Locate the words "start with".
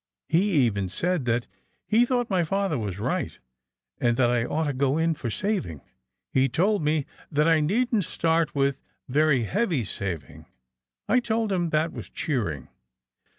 8.05-8.79